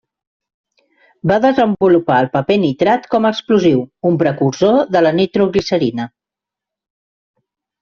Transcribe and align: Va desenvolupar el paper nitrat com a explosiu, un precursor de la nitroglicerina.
Va 1.31 1.35
desenvolupar 1.43 2.17
el 2.23 2.29
paper 2.37 2.57
nitrat 2.63 3.05
com 3.13 3.29
a 3.29 3.33
explosiu, 3.37 3.85
un 4.13 4.19
precursor 4.25 4.81
de 4.97 5.05
la 5.07 5.15
nitroglicerina. 5.21 6.11